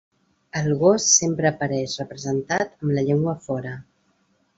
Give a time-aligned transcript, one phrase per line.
[0.59, 3.75] El gos sempre apareix representat amb la llengua fora.